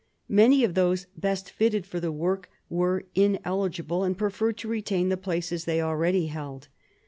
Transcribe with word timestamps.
Many 0.33 0.63
of 0.63 0.73
those 0.73 1.05
best 1.15 1.51
fitted 1.51 1.85
for 1.85 1.99
the 1.99 2.11
work 2.11 2.49
were 2.71 3.05
ineligible, 3.13 4.03
and 4.03 4.17
preferred 4.17 4.57
to 4.57 4.67
retain 4.67 5.09
the 5.09 5.15
places 5.15 5.65
they 5.65 5.79
already 5.79 6.25
held. 6.25 6.69